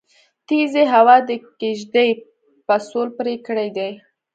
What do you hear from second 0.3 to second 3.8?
تيزې هوا د کيږدۍ پسول پرې کړی